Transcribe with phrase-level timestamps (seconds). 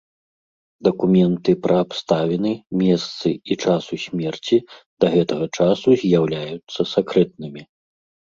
[0.85, 2.53] Дакументы пра абставіны,
[2.83, 4.57] месцы і часу смерці
[5.05, 7.61] да гэтага часу з'яўляюцца сакрэтнымі.